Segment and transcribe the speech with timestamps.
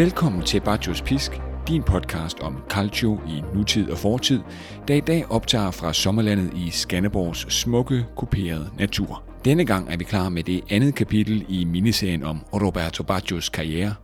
[0.00, 1.32] Velkommen til Bajos Pisk,
[1.68, 4.40] din podcast om calcio i nutid og fortid,
[4.88, 9.22] der i dag optager fra sommerlandet i Skanderborgs smukke, kuperede natur.
[9.44, 13.94] Denne gang er vi klar med det andet kapitel i miniserien om Roberto Bajos karriere.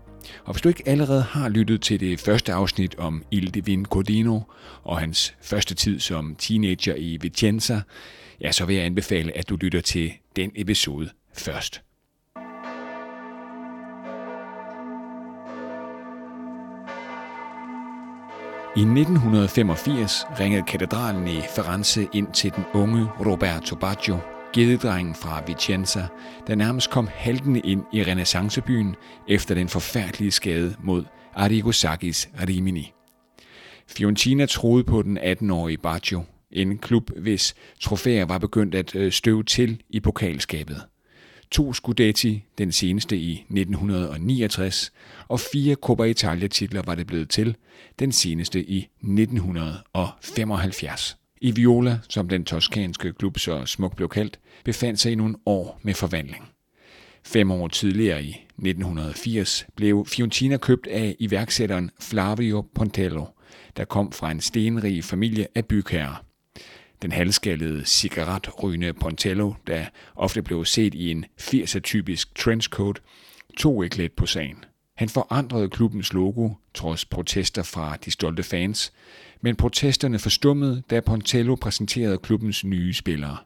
[0.44, 4.40] Og hvis du ikke allerede har lyttet til det første afsnit om Il Divin Codino
[4.84, 7.80] og hans første tid som teenager i Vicenza,
[8.40, 11.85] ja, så vil jeg anbefale, at du lytter til den episode først.
[18.76, 24.18] I 1985 ringede katedralen i Firenze ind til den unge Roberto Baggio,
[24.52, 26.06] gededrengen fra Vicenza,
[26.46, 28.96] der nærmest kom haltende ind i renaissancebyen
[29.28, 32.92] efter den forfærdelige skade mod Arrigo Sacchis Rimini.
[33.88, 39.42] Fiorentina troede på den 18-årige Baggio, en klub, hvis trofæer var begyndt at øh, støve
[39.42, 40.82] til i pokalskabet.
[41.50, 44.92] To Scudetti, den seneste i 1969,
[45.28, 47.56] og fire Coppa Italia-titler var det blevet til,
[47.98, 51.16] den seneste i 1975.
[51.40, 55.80] I Viola, som den toskanske klub så smukt blev kaldt, befandt sig i nogle år
[55.82, 56.48] med forvandling.
[57.24, 63.24] Fem år tidligere i 1980 blev Fiorentina købt af iværksætteren Flavio Pontello,
[63.76, 66.25] der kom fra en stenrig familie af bygherrer.
[67.02, 73.00] Den halvskallede cigaretrygende Pontello, der ofte blev set i en 80'er-typisk trenchcoat,
[73.56, 74.64] tog ikke let på sagen.
[74.94, 78.92] Han forandrede klubbens logo, trods protester fra de stolte fans,
[79.40, 83.36] men protesterne forstummede, da Pontello præsenterede klubbens nye spillere.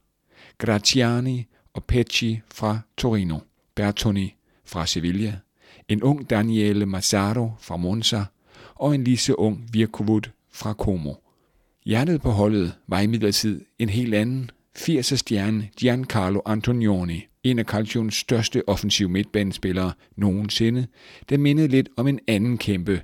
[0.58, 3.38] Graziani og Pecci fra Torino,
[3.74, 5.36] Bertoni fra Sevilla,
[5.88, 8.24] en ung Daniele Mazzaro fra Monza
[8.74, 11.14] og en lige så ung Virkovud fra Como.
[11.86, 18.14] Hjertet på holdet var imidlertid en helt anden 80'er stjerne Giancarlo Antonioni, en af Calcios
[18.14, 20.86] største offensiv midtbanespillere nogensinde,
[21.28, 23.02] der mindede lidt om en anden kæmpe,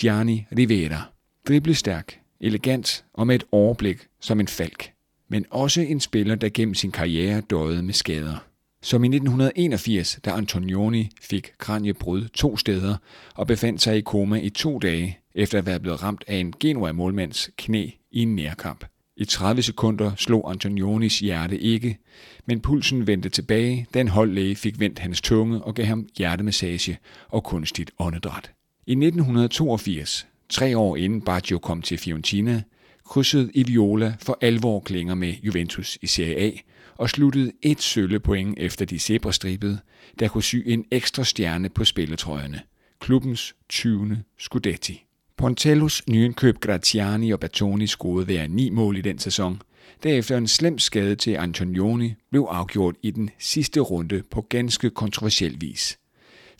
[0.00, 1.12] Gianni Rivera.
[1.48, 4.90] Driblestærk, elegant og med et overblik som en falk.
[5.28, 8.44] Men også en spiller, der gennem sin karriere døde med skader.
[8.82, 12.96] Som i 1981, da Antonioni fik kranjebrud to steder
[13.34, 16.54] og befandt sig i koma i to dage, efter at være blevet ramt af en
[16.60, 18.84] Genua-målmands knæ i en nærkamp.
[19.16, 21.98] I 30 sekunder slog Antonionis hjerte ikke,
[22.46, 26.98] men pulsen vendte tilbage, da en holdlæge fik vendt hans tunge og gav ham hjertemassage
[27.28, 28.50] og kunstigt åndedræt.
[28.86, 32.62] I 1982, tre år inden Baggio kom til Fiorentina,
[33.04, 36.50] krydsede Iviola for alvor klinger med Juventus i Serie A
[36.94, 39.78] og sluttede et sølle point efter de zebrastribede,
[40.18, 42.60] der kunne sy en ekstra stjerne på spilletrøjerne.
[43.00, 44.22] Klubbens 20.
[44.38, 45.05] Scudetti.
[45.36, 49.62] Pontellos nyindkøb Graziani og Bertoni scorede hver ni mål i den sæson.
[50.02, 55.60] Derefter en slem skade til Antonioni blev afgjort i den sidste runde på ganske kontroversiel
[55.60, 55.98] vis.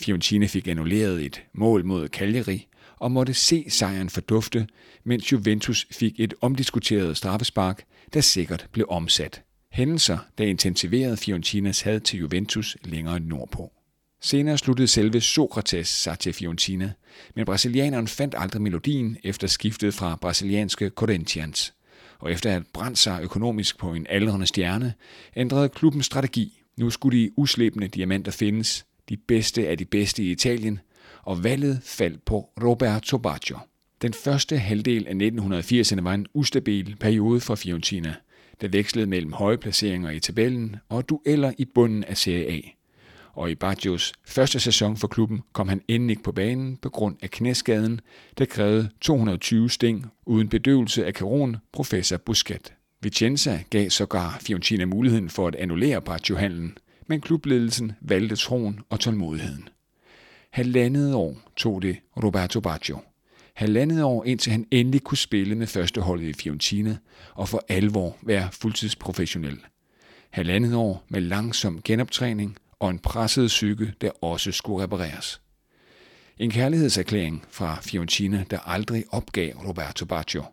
[0.00, 2.66] Fiorentina fik annulleret et mål mod Cagliari
[2.96, 4.66] og måtte se sejren fordufte,
[5.04, 9.42] mens Juventus fik et omdiskuteret straffespark, der sikkert blev omsat.
[9.72, 13.75] Hændelser, der intensiverede Fiorentinas had til Juventus længere nordpå.
[14.26, 16.92] Senere sluttede selve Sokrates sig til Fiorentina,
[17.34, 21.74] men brasilianeren fandt aldrig melodien efter skiftet fra brasilianske Corinthians.
[22.18, 24.94] Og efter at brændt sig økonomisk på en aldrende stjerne,
[25.36, 26.62] ændrede klubben strategi.
[26.76, 30.80] Nu skulle de uslæbende diamanter findes, de bedste af de bedste i Italien,
[31.22, 33.58] og valget faldt på Roberto Baggio.
[34.02, 38.14] Den første halvdel af 1980'erne var en ustabil periode for Fiorentina,
[38.60, 42.60] der vekslede mellem høje placeringer i tabellen og dueller i bunden af Serie A
[43.36, 47.16] og i Baggios første sæson for klubben kom han endelig ikke på banen på grund
[47.22, 48.00] af knæskaden,
[48.38, 52.72] der krævede 220 sting uden bedøvelse af Caron, professor Busquet.
[53.00, 59.68] Vicenza gav sågar Fiorentina muligheden for at annullere Baggio-handlen, men klubledelsen valgte troen og tålmodigheden.
[60.50, 62.98] Halvandet år tog det Roberto Baggio.
[63.54, 66.96] Halvandet år indtil han endelig kunne spille med førsteholdet i Fiorentina
[67.34, 69.58] og for alvor være fuldtidsprofessionel.
[70.30, 75.40] Halvandet år med langsom genoptræning og en presset psyke, der også skulle repareres.
[76.38, 80.44] En kærlighedserklæring fra Fiorentina, der aldrig opgav Roberto Baggio.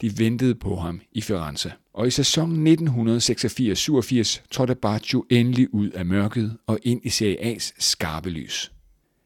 [0.00, 1.72] De ventede på ham i Firenze.
[1.92, 7.72] Og i sæsonen 1986-87 trådte Baggio endelig ud af mørket og ind i Serie A's
[7.78, 8.72] skarpe lys.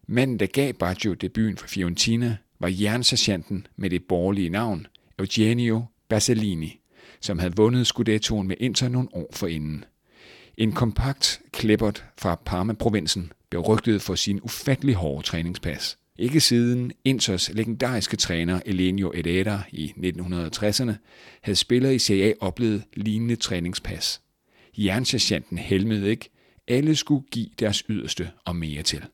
[0.09, 4.87] Manden, der gav Baggio debuten for Fiorentina, var jernsagenten med det borgerlige navn
[5.19, 6.81] Eugenio Basalini,
[7.21, 9.85] som havde vundet Scudettoen med Inter nogle år forinden.
[10.57, 15.99] En kompakt klippert fra Parma-provinsen blev rygtet for sin ufattelig hårde træningspas.
[16.19, 20.93] Ikke siden Inters legendariske træner Elenio Herrera i 1960'erne
[21.43, 24.21] havde spillere i Serie A oplevet lignende træningspas.
[24.79, 26.31] Jernsergeanten helmede ikke.
[26.69, 29.05] Alle skulle give deres yderste og mere til.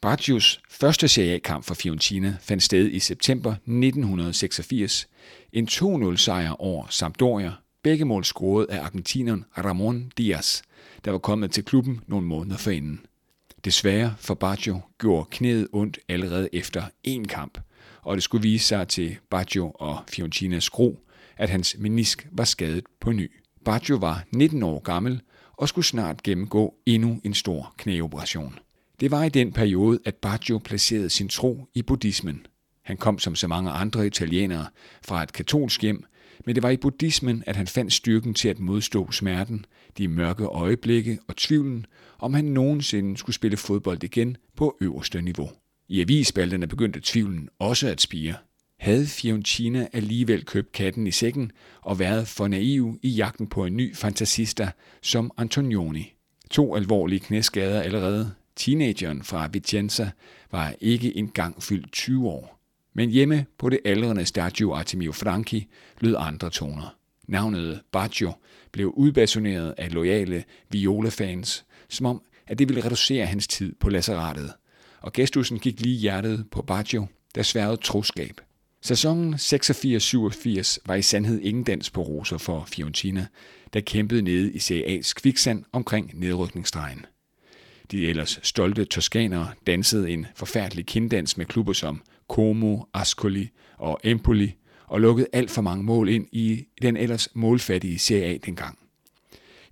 [0.00, 5.08] Braccios første Serie A-kamp for Fiorentina fandt sted i september 1986.
[5.52, 7.52] En 2-0-sejr over Sampdoria.
[7.82, 10.62] Begge mål scoret af argentineren Ramon Diaz,
[11.04, 13.00] der var kommet til klubben nogle måneder forinden.
[13.64, 17.58] Desværre for Baggio gjorde knæet ondt allerede efter én kamp,
[18.02, 20.98] og det skulle vise sig til Baggio og Fiorentinas gro,
[21.36, 23.30] at hans menisk var skadet på ny.
[23.64, 25.20] Baggio var 19 år gammel
[25.52, 28.58] og skulle snart gennemgå endnu en stor knæoperation.
[29.00, 32.46] Det var i den periode, at Baggio placerede sin tro i buddhismen.
[32.82, 34.66] Han kom som så mange andre italienere
[35.02, 36.04] fra et katolsk hjem,
[36.46, 39.64] men det var i buddhismen, at han fandt styrken til at modstå smerten,
[39.98, 41.86] de mørke øjeblikke og tvivlen,
[42.18, 45.50] om han nogensinde skulle spille fodbold igen på øverste niveau.
[45.88, 48.34] I avisspalterne begyndte tvivlen også at spire.
[48.78, 53.76] Havde Fiorentina alligevel købt katten i sækken og været for naiv i jagten på en
[53.76, 54.70] ny fantasista
[55.02, 56.12] som Antonioni?
[56.50, 60.10] To alvorlige knæskader allerede, Teenageren fra Vicenza
[60.50, 62.59] var ikke engang fyldt 20 år.
[62.94, 65.68] Men hjemme på det aldrende Stadio Artemio Franchi
[66.00, 66.96] lød andre toner.
[67.28, 68.32] Navnet Baggio
[68.72, 74.52] blev udbasoneret af loyale Viola-fans, som om, at det ville reducere hans tid på lasserettet.
[75.00, 78.40] Og gestusen gik lige hjertet på Baggio, der sværede troskab.
[78.82, 83.26] Sæsonen 86-87 var i sandhed ingen dans på roser for Fiorentina,
[83.72, 87.06] der kæmpede nede i Serie A's kviksand omkring nedrykningsstregen.
[87.90, 94.54] De ellers stolte toskanere dansede en forfærdelig kinddans med klubber som Como, Ascoli og Empoli
[94.86, 98.78] og lukkede alt for mange mål ind i den ellers målfattige Serie A dengang.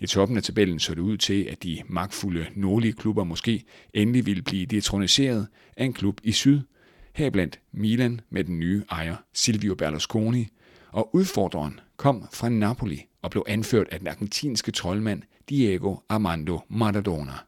[0.01, 4.27] I toppen af tabellen så det ud til, at de magtfulde nordlige klubber måske endelig
[4.27, 6.61] ville blive detroniseret af en klub i syd,
[7.15, 10.49] heriblandt Milan med den nye ejer Silvio Berlusconi,
[10.93, 17.48] og udfordreren kom fra Napoli og blev anført af den argentinske troldmand Diego Armando Maradona.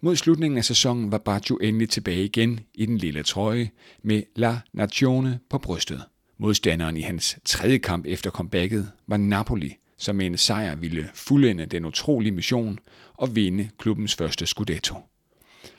[0.00, 3.70] Mod slutningen af sæsonen var Baggio endelig tilbage igen i den lille trøje
[4.02, 6.02] med La Nazione på brystet.
[6.38, 11.66] Modstanderen i hans tredje kamp efter comebacket var Napoli, som med en sejr ville fuldende
[11.66, 12.78] den utrolige mission
[13.14, 14.94] og vinde klubbens første scudetto.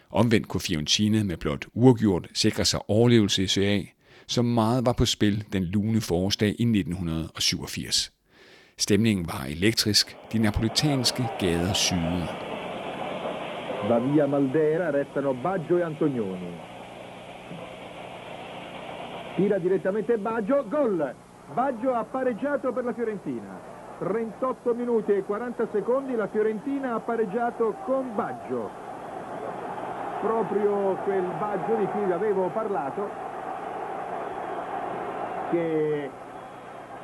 [0.10, 3.86] Omvendt kunne Fiorentina med blot uafgjort sikre sig overlevelse i Serie A,
[4.28, 8.12] så meget var på spil den lune forårsdag i 1987.
[8.78, 12.49] Stemningen var elektrisk, de napolitanske gader syede.
[13.88, 16.60] Va via Maldera, restano Baggio e Antonioni.
[19.36, 21.14] Tira direttamente Baggio, gol!
[21.54, 23.78] Baggio ha pareggiato per la Fiorentina.
[24.00, 28.70] 38 minuti e 40 secondi la Fiorentina ha pareggiato con Baggio.
[30.22, 33.10] Proprio quel Baggio di cui vi avevo parlato
[35.52, 36.10] che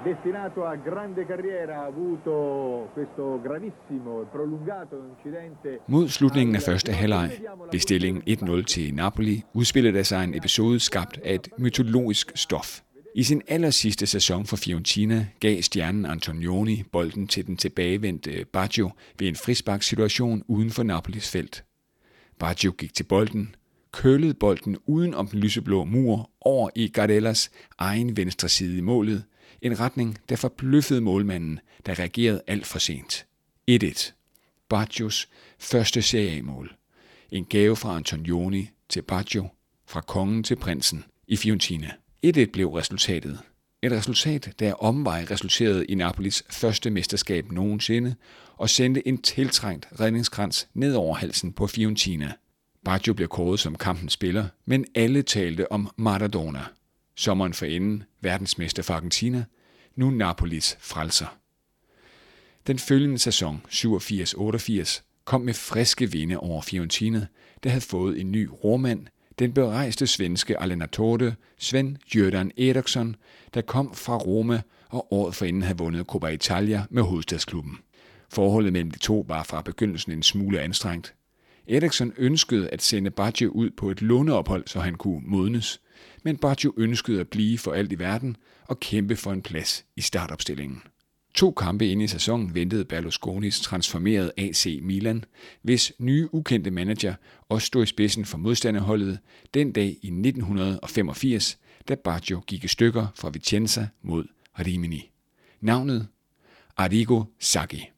[0.03, 2.31] destinato a grande carriera ha avuto
[2.93, 5.79] questo gravissimo e prolungato incidente.
[5.87, 7.31] Mod slutningen af første halvleg
[7.69, 12.81] blev stillingen 1-0 til Napoli, udspillede der sig en episode skabt af et mytologisk stof.
[13.15, 18.91] I sin aller sidste sæson for Fiorentina gav stjernen Antonioni bolden til den tilbagevendte Baggio
[19.19, 21.65] ved en frisparkssituation uden for Napolis felt.
[22.39, 23.55] Baggio gik til bolden,
[23.93, 29.23] kølede bolden uden om den lyseblå mur over i Gardellas egen venstre side i målet,
[29.65, 33.25] en retning, der forbløffede målmanden, der reagerede alt for sent.
[33.71, 34.11] 1-1.
[34.69, 35.29] Baggios
[35.59, 36.75] første seriemål.
[37.31, 39.47] En gave fra Antonioni til Baggio,
[39.87, 41.91] fra kongen til prinsen i Fiorentina.
[42.25, 43.39] 1-1 blev resultatet.
[43.81, 48.15] Et resultat, der omvej resulterede i Napolis første mesterskab nogensinde
[48.57, 52.33] og sendte en tiltrængt redningskrans ned over halsen på Fiorentina.
[52.83, 56.61] Baggio blev kåret som kampens spiller, men alle talte om Maradona.
[57.15, 59.45] Sommeren forinden verdensmester for Argentina,
[59.95, 61.37] nu Napolis frelser.
[62.67, 67.27] Den følgende sæson, 87-88, kom med friske vinde over Fiorentina,
[67.63, 69.07] der havde fået en ny romand,
[69.39, 73.15] den berejste svenske allenatore Sven Jørdan Eriksson,
[73.53, 77.77] der kom fra Roma og året forinden havde vundet Coppa Italia med hovedstadsklubben.
[78.29, 81.15] Forholdet mellem de to var fra begyndelsen en smule anstrengt.
[81.69, 85.81] Eriksson ønskede at sende Baggio ud på et låneophold, så han kunne modnes,
[86.25, 90.01] men Baggio ønskede at blive for alt i verden og kæmpe for en plads i
[90.01, 90.81] startopstillingen.
[91.33, 95.23] To kampe inde i sæsonen ventede Berlusconis transformerede AC Milan,
[95.61, 97.13] hvis nye ukendte manager
[97.49, 99.19] også stod i spidsen for modstanderholdet
[99.53, 104.25] den dag i 1985, da Baggio gik i stykker fra Vicenza mod
[104.59, 105.11] Rimini.
[105.61, 106.07] Navnet?
[106.77, 107.89] Arrigo Sacchi.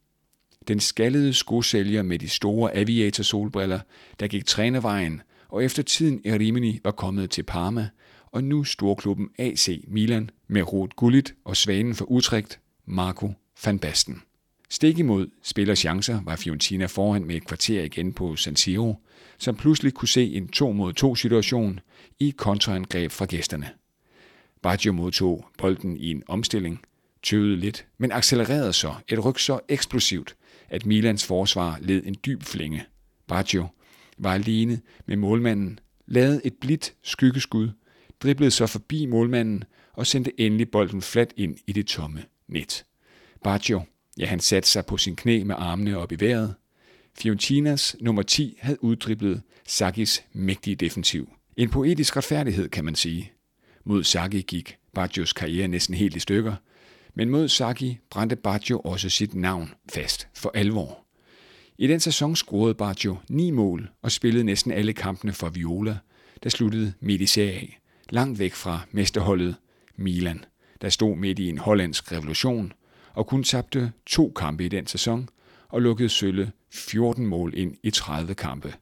[0.67, 3.79] Den skaldede skosælger med de store aviator-solbriller,
[4.19, 7.89] der gik trænervejen, og efter tiden i Rimini var kommet til Parma,
[8.37, 13.33] og nu storklubben AC Milan med Ruud Gullit og svanen for Utrecht, Marco
[13.65, 14.21] van Basten.
[14.69, 18.95] Stik imod spiller chancer var Fiorentina foran med et kvarter igen på San Siro,
[19.37, 21.79] som pludselig kunne se en 2 mod 2 situation
[22.19, 23.69] i et kontraangreb fra gæsterne.
[24.61, 26.79] Baggio modtog bolden i en omstilling,
[27.23, 30.35] tøvede lidt, men accelererede så et ryg så eksplosivt,
[30.69, 32.85] at Milans forsvar led en dyb flænge.
[33.27, 33.67] Baggio
[34.17, 37.69] var alene med målmanden, lavede et blidt skyggeskud,
[38.23, 42.85] driblede så forbi målmanden og sendte endelig bolden fladt ind i det tomme net.
[43.43, 43.81] Baggio,
[44.17, 46.55] ja han satte sig på sin knæ med armene op i vejret.
[47.17, 51.29] Fiorentinas nummer 10 havde uddriblet Sakis mægtige defensiv.
[51.57, 53.31] En poetisk retfærdighed, kan man sige.
[53.83, 56.55] Mod Saki gik Baggios karriere næsten helt i stykker,
[57.13, 61.05] men mod Saki brændte Baggio også sit navn fast for alvor.
[61.77, 65.97] I den sæson scorede Baggio ni mål og spillede næsten alle kampene for Viola,
[66.43, 67.69] der sluttede midt i serie
[68.09, 69.55] langt væk fra mesterholdet
[69.95, 70.45] Milan,
[70.81, 72.73] der stod midt i en hollandsk revolution
[73.13, 75.29] og kun tabte to kampe i den sæson
[75.69, 78.73] og lukkede Sølle 14 mål ind i 30 kampe.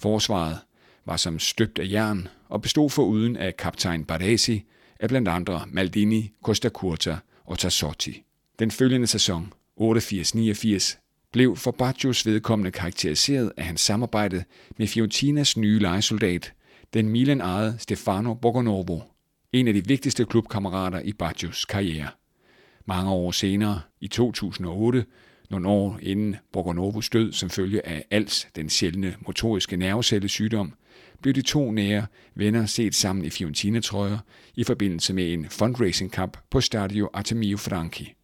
[0.00, 0.58] Forsvaret
[1.04, 4.64] var som støbt af jern og bestod for uden af kaptajn Baresi,
[5.00, 8.22] af blandt andre Maldini, Costa Curta og Tassotti.
[8.58, 10.98] Den følgende sæson, 88-89,
[11.32, 14.44] blev for Baggios vedkommende karakteriseret af hans samarbejde
[14.76, 16.52] med Fiorentinas nye lejesoldat,
[16.94, 19.00] den Milan ejede Stefano Borgonovo,
[19.52, 22.08] en af de vigtigste klubkammerater i Baggios karriere.
[22.86, 25.04] Mange år senere, i 2008,
[25.50, 30.74] nogle år inden Borgonovos død som følge af ALS, den sjældne motoriske nervecellesygdom,
[31.22, 34.18] blev de to nære venner set sammen i Fiorentina-trøjer
[34.54, 38.14] i forbindelse med en fundraising-kamp på Stadio Artemio Franchi.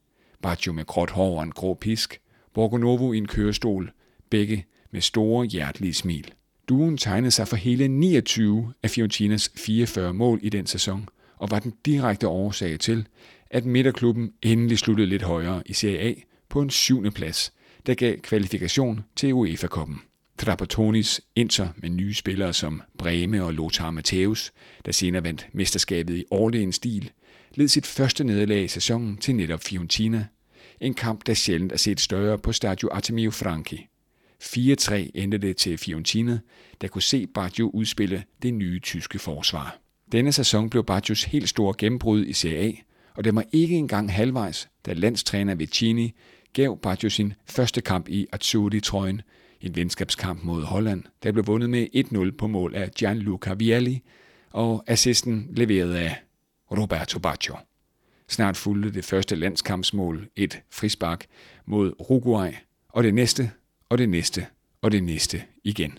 [0.42, 2.20] Baggio med gråt hår og en grå pisk,
[2.54, 3.92] Borgonovo i en kørestol,
[4.30, 6.34] begge med store hjertelige smil.
[6.68, 11.58] Duen tegnede sig for hele 29 af Fiorentinas 44 mål i den sæson, og var
[11.58, 13.06] den direkte årsag til,
[13.50, 16.14] at midterklubben endelig sluttede lidt højere i Serie A
[16.48, 17.52] på en syvende plads,
[17.86, 20.00] der gav kvalifikation til UEFA-koppen.
[20.42, 24.50] Trapattoni's Inter med nye spillere som Breme og Lothar Matthäus,
[24.86, 27.10] der senere vandt mesterskabet i overlegen stil,
[27.54, 30.26] led sit første nederlag i sæsonen til netop Fiorentina.
[30.80, 33.86] En kamp, der sjældent er set større på Stadio Artemio Franchi.
[34.44, 36.38] 4-3 endte det til Fiorentina,
[36.80, 39.78] der kunne se Baggio udspille det nye tyske forsvar.
[40.12, 42.72] Denne sæson blev Baggios helt store gennembrud i Serie A,
[43.14, 46.14] og det var ikke engang halvvejs, da landstræner Vicini
[46.52, 49.22] gav Baggio sin første kamp i Azzurri-trøjen,
[49.60, 51.86] en venskabskamp mod Holland, der blev vundet med
[52.32, 54.02] 1-0 på mål af Gianluca Vialli,
[54.50, 56.16] og assisten leveret af
[56.70, 57.56] Roberto Baggio.
[58.28, 61.26] Snart fulgte det første landskampsmål et frispark
[61.66, 62.52] mod Uruguay,
[62.88, 63.50] og det næste,
[63.88, 64.46] og det næste,
[64.82, 65.98] og det næste igen.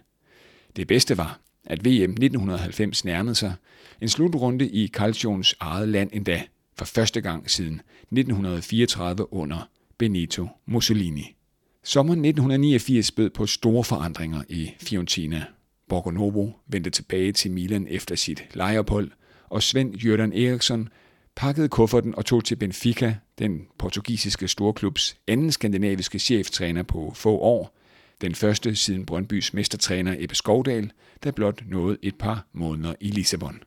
[0.75, 3.53] Det bedste var, at VM 1990 nærmede sig,
[4.01, 6.43] en slutrunde i Calcions eget land endda,
[6.77, 11.35] for første gang siden 1934 under Benito Mussolini.
[11.83, 15.45] Sommeren 1989 bød på store forandringer i Fiorentina.
[15.89, 19.11] Borgonovo vendte tilbage til Milan efter sit lejeophold,
[19.49, 20.89] og Svend Jørgen Eriksson
[21.35, 27.77] pakkede kufferten og tog til Benfica, den portugisiske storklubs anden skandinaviske cheftræner på få år,
[28.21, 30.91] den første siden Brøndbys mestertræner Ebbe Skovdal,
[31.23, 33.59] der blot nåede et par måneder i Lissabon.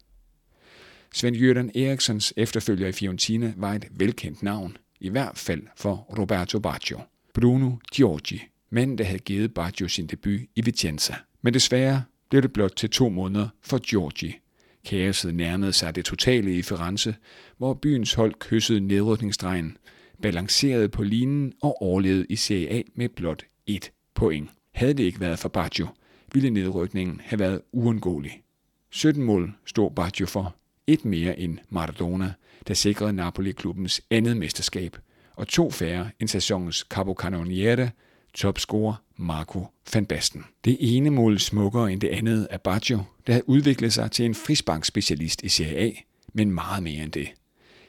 [1.14, 6.58] Svend Jørgen Eriksons efterfølger i Fiorentina var et velkendt navn, i hvert fald for Roberto
[6.58, 7.00] Baggio.
[7.34, 11.14] Bruno Giorgi, manden der havde givet Baggio sin debut i Vicenza.
[11.42, 14.38] Men desværre blev det blot til to måneder for Giorgi.
[14.88, 17.14] Kaoset nærmede sig det totale i Firenze,
[17.58, 19.76] hvor byens hold kyssede nedrykningsdrejen,
[20.22, 24.50] balancerede på linen og overlevede i Serie A med blot ét point.
[24.74, 25.86] Havde det ikke været for Baggio,
[26.32, 28.42] ville nedrykningen have været uundgåelig.
[28.90, 32.32] 17 mål stod Baggio for, et mere end Maradona,
[32.68, 34.96] der sikrede Napoli-klubbens andet mesterskab,
[35.36, 37.90] og to færre end sæsonens capocannoniere,
[38.38, 40.44] topscorer Marco van Basten.
[40.64, 44.34] Det ene mål smukkere end det andet af Baggio, der havde udviklet sig til en
[44.34, 45.90] frisbankspecialist i Serie A,
[46.32, 47.28] men meget mere end det.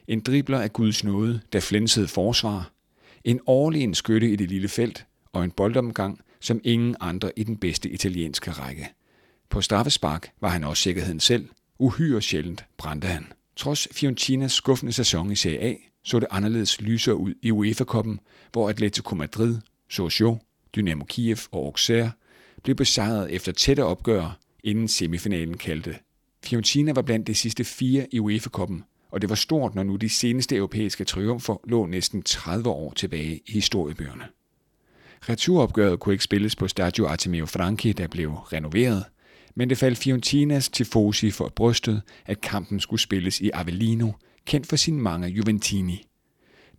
[0.07, 2.71] En dribler af Guds nåde, der flænsede forsvar,
[3.23, 7.57] en årlig skytte i det lille felt og en boldomgang, som ingen andre i den
[7.57, 8.87] bedste italienske række.
[9.49, 11.49] På straffespark var han også sikkerheden selv.
[11.79, 13.27] Uhyre sjældent brændte han.
[13.55, 18.19] Trods Fiorentinas skuffende sæson i Serie A, så det anderledes lysere ud i UEFA-koppen,
[18.51, 19.57] hvor Atletico Madrid,
[19.89, 20.39] Sochaux,
[20.75, 22.11] Dynamo Kiev og Auxerre
[22.63, 25.95] blev besejret efter tætte opgør, inden semifinalen kaldte.
[26.43, 30.09] Fiorentina var blandt de sidste fire i UEFA-koppen, og det var stort, når nu de
[30.09, 34.27] seneste europæiske triumfer lå næsten 30 år tilbage i historiebøgerne.
[35.29, 39.03] Returopgøret kunne ikke spilles på Stadio Artemio Franchi, der blev renoveret,
[39.55, 44.11] men det faldt Fiorentinas tifosi for brystet, at kampen skulle spilles i Avellino,
[44.45, 46.05] kendt for sin mange Juventini.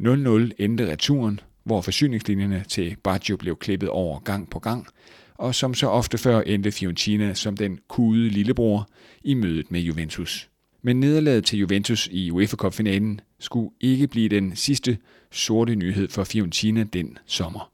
[0.01, 4.87] 0-0 endte returen, hvor forsyningslinjerne til Baggio blev klippet over gang på gang,
[5.35, 8.89] og som så ofte før endte Fiorentina som den kude lillebror
[9.25, 10.51] i mødet med Juventus.
[10.83, 14.99] Men nederlaget til Juventus i UEFA Cup-finalen skulle ikke blive den sidste
[15.31, 17.73] sorte nyhed for Fiorentina den sommer.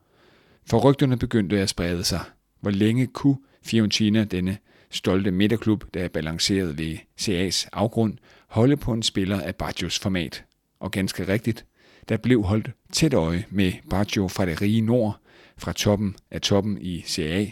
[0.67, 2.21] For rygterne begyndte at sprede sig.
[2.61, 4.59] Hvor længe kunne Fiorentina, denne
[4.91, 10.45] stolte midterklub, der balancerede ved CA's afgrund, holde på en spiller af Baggios format?
[10.81, 11.65] Og ganske rigtigt,
[12.09, 15.21] der blev holdt tæt øje med Baggio fra det rige nord,
[15.59, 17.47] fra toppen af toppen i CA,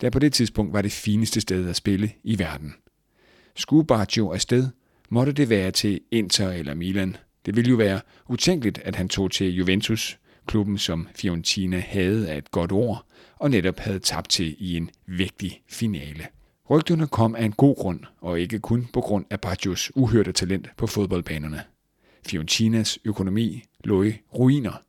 [0.00, 2.74] der på det tidspunkt var det fineste sted at spille i verden.
[3.56, 4.68] Skulle Baggio afsted,
[5.08, 7.16] måtte det være til Inter eller Milan.
[7.46, 12.38] Det ville jo være utænkeligt, at han tog til Juventus, klubben som Fiorentina havde af
[12.38, 16.26] et godt ord, og netop havde tabt til i en vigtig finale.
[16.70, 20.68] Rygterne kom af en god grund, og ikke kun på grund af Baggios uhørte talent
[20.76, 21.62] på fodboldbanerne.
[22.28, 24.82] Fiorentinas økonomi lå i ruiner,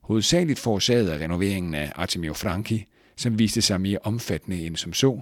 [0.00, 2.86] hovedsageligt forårsaget af renoveringen af Artemio Franchi,
[3.16, 5.20] som viste sig mere omfattende end som så,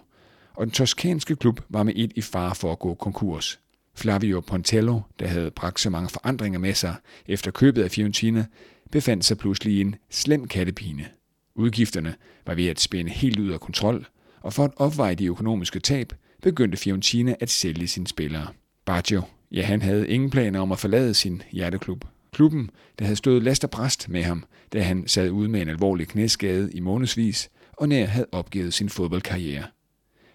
[0.54, 3.60] og den toskanske klub var med et i fare for at gå konkurs.
[3.94, 6.94] Flavio Pontello, der havde bragt så mange forandringer med sig
[7.26, 8.46] efter købet af Fiorentina,
[8.90, 11.08] befandt sig pludselig i en slem kattepine.
[11.54, 12.14] Udgifterne
[12.46, 14.06] var ved at spænde helt ud af kontrol,
[14.40, 16.12] og for at opveje de økonomiske tab,
[16.42, 18.46] begyndte Fiorentina at sælge sine spillere.
[18.84, 22.04] Baggio, ja han havde ingen planer om at forlade sin hjerteklub.
[22.32, 25.68] Klubben, der havde stået last og bræst med ham, da han sad ude med en
[25.68, 29.64] alvorlig knæskade i månedsvis, og nær havde opgivet sin fodboldkarriere.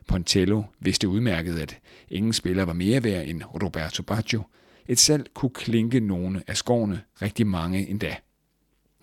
[0.08, 4.44] Pontello vidste udmærket, at ingen spiller var mere værd end Roberto Baggio.
[4.88, 8.16] Et salg kunne klinke nogle af skovene, rigtig mange endda.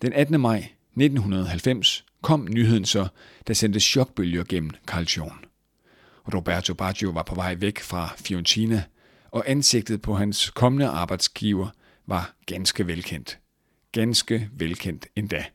[0.01, 0.41] Den 18.
[0.41, 3.07] maj 1990 kom nyheden så,
[3.47, 5.45] der sendte chokbølger gennem Calcion.
[6.33, 8.83] Roberto Baggio var på vej væk fra Fiorentina,
[9.35, 11.67] og ansigtet på hans kommende arbejdsgiver
[12.07, 13.39] var ganske velkendt.
[13.91, 15.45] Ganske velkendt endda.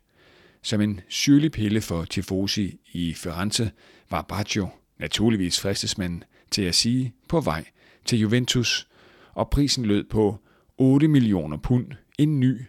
[0.63, 3.71] Som en syrlig pille for tifosi i Firenze
[4.11, 7.65] var Baggio, naturligvis fristesmanden, til at sige på vej
[8.05, 8.89] til Juventus,
[9.35, 10.39] og prisen lød på
[10.79, 11.87] 8 millioner pund,
[12.19, 12.61] en ny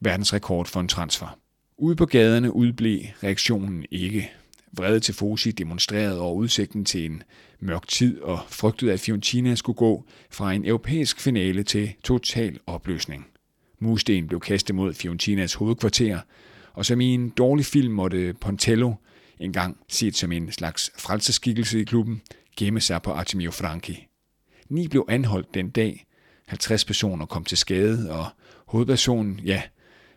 [0.00, 1.38] verdensrekord for en transfer.
[1.78, 4.30] Ude på gaderne udblev reaktionen ikke.
[4.72, 7.22] Vrede til Fosi demonstrerede over udsigten til en
[7.60, 13.26] mørk tid og frygtede, at Fiorentina skulle gå fra en europæisk finale til total opløsning.
[13.78, 16.20] Musten blev kastet mod Fiorentinas hovedkvarter,
[16.72, 18.94] og som i en dårlig film måtte Pontello,
[19.40, 22.22] engang set som en slags frelseskikkelse i klubben,
[22.56, 24.06] gemme sig på Artemio Franchi.
[24.68, 26.06] Ni blev anholdt den dag,
[26.46, 28.26] 50 personer kom til skade, og
[28.66, 29.62] hovedpersonen, ja,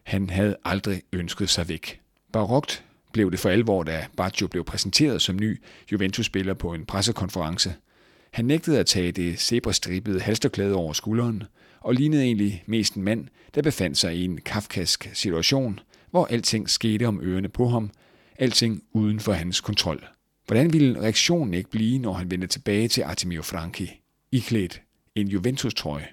[0.03, 1.99] han havde aldrig ønsket sig væk.
[2.33, 7.73] Barokt blev det for alvor, da Baggio blev præsenteret som ny Juventus-spiller på en pressekonference.
[8.31, 11.43] Han nægtede at tage det zebrastribede halsterklæde over skulderen,
[11.79, 15.79] og lignede egentlig mest en mand, der befandt sig i en kafkask situation,
[16.11, 17.91] hvor alting skete om ørerne på ham,
[18.39, 20.05] alting uden for hans kontrol.
[20.47, 24.81] Hvordan ville reaktionen ikke blive, når han vendte tilbage til Artemio Franchi, iklædt
[25.15, 26.07] en Juventus-trøje?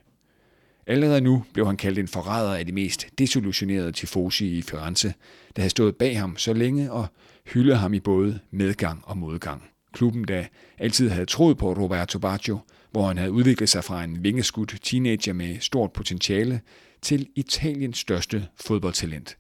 [0.89, 5.15] Allerede nu blev han kaldt en forræder af de mest desillusionerede tifosi i Firenze,
[5.57, 7.07] der havde stået bag ham så længe og
[7.53, 9.71] hyldet ham i både medgang og modgang.
[9.93, 10.45] Klubben, der
[10.79, 12.59] altid havde troet på Roberto Baggio,
[12.91, 16.61] hvor han havde udviklet sig fra en vingeskudt teenager med stort potentiale
[17.03, 19.37] til Italiens største fodboldtalent.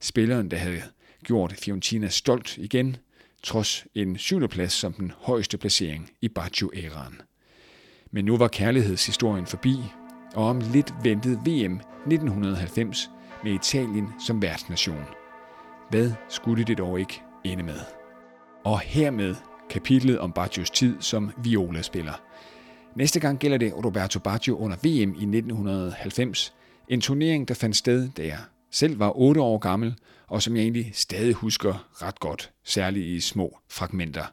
[0.00, 0.82] Spilleren, der havde
[1.24, 2.96] gjort Fiorentina stolt igen,
[3.42, 7.20] trods en syvendeplads som den højeste placering i Baggio-æraen.
[8.10, 9.76] Men nu var kærlighedshistorien forbi,
[10.34, 13.10] og om lidt ventede VM 1990
[13.44, 15.04] med Italien som værtsnation.
[15.90, 17.80] Hvad skulle det dog ikke ende med?
[18.64, 19.34] Og hermed
[19.70, 22.20] kapitlet om Baggios tid som violaspiller.
[22.96, 26.54] Næste gang gælder det Roberto Baggio under VM i 1990,
[26.88, 28.38] en turnering, der fandt sted, da jeg
[28.70, 29.94] selv var 8 år gammel,
[30.26, 34.24] og som jeg egentlig stadig husker ret godt, særligt i små fragmenter.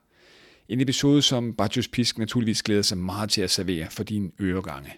[0.70, 4.94] En episode, som Baggios Pisk naturligvis glæder sig meget til at servere for dine øregange.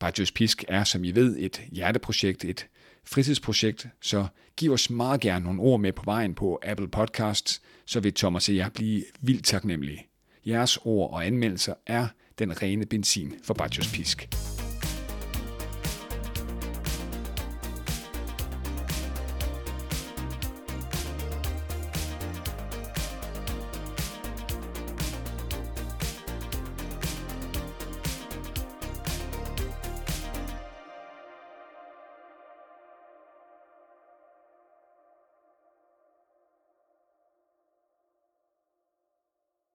[0.00, 2.66] Bajos Pisk er, som I ved, et hjerteprojekt, et
[3.04, 8.00] fritidsprojekt, så giv os meget gerne nogle ord med på vejen på Apple Podcasts, så
[8.00, 10.06] vil Thomas og jeg blive vildt taknemmelige.
[10.46, 12.08] Jeres ord og anmeldelser er
[12.38, 14.28] den rene benzin for Bajos Pisk.